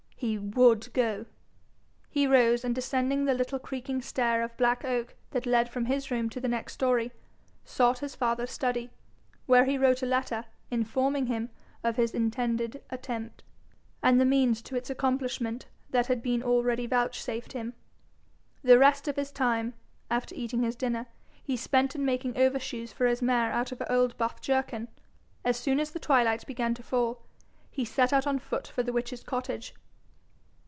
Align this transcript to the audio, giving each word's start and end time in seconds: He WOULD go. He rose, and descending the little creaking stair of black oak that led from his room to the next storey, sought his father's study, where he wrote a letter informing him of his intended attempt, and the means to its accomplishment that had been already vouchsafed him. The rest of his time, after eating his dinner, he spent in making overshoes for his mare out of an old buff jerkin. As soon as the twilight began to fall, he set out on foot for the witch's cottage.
He 0.21 0.37
WOULD 0.37 0.93
go. 0.93 1.25
He 2.07 2.27
rose, 2.27 2.63
and 2.63 2.75
descending 2.75 3.25
the 3.25 3.33
little 3.33 3.57
creaking 3.57 4.03
stair 4.03 4.43
of 4.43 4.55
black 4.55 4.85
oak 4.85 5.15
that 5.31 5.47
led 5.47 5.67
from 5.67 5.85
his 5.85 6.11
room 6.11 6.29
to 6.29 6.39
the 6.39 6.47
next 6.47 6.73
storey, 6.73 7.11
sought 7.65 7.97
his 7.97 8.13
father's 8.13 8.51
study, 8.51 8.91
where 9.47 9.65
he 9.65 9.79
wrote 9.79 10.03
a 10.03 10.05
letter 10.05 10.45
informing 10.69 11.25
him 11.25 11.49
of 11.83 11.95
his 11.95 12.13
intended 12.13 12.83
attempt, 12.91 13.41
and 14.03 14.21
the 14.21 14.25
means 14.25 14.61
to 14.61 14.75
its 14.75 14.91
accomplishment 14.91 15.65
that 15.89 16.05
had 16.05 16.21
been 16.21 16.43
already 16.43 16.85
vouchsafed 16.85 17.53
him. 17.53 17.73
The 18.61 18.77
rest 18.77 19.07
of 19.07 19.15
his 19.15 19.31
time, 19.31 19.73
after 20.11 20.35
eating 20.35 20.61
his 20.61 20.75
dinner, 20.75 21.07
he 21.43 21.57
spent 21.57 21.95
in 21.95 22.05
making 22.05 22.37
overshoes 22.37 22.93
for 22.93 23.07
his 23.07 23.23
mare 23.23 23.51
out 23.51 23.71
of 23.71 23.81
an 23.81 23.87
old 23.89 24.15
buff 24.19 24.39
jerkin. 24.39 24.87
As 25.43 25.57
soon 25.57 25.79
as 25.79 25.89
the 25.89 25.99
twilight 25.99 26.45
began 26.45 26.75
to 26.75 26.83
fall, 26.83 27.23
he 27.71 27.83
set 27.83 28.13
out 28.13 28.27
on 28.27 28.37
foot 28.37 28.67
for 28.67 28.83
the 28.83 28.93
witch's 28.93 29.23
cottage. 29.23 29.73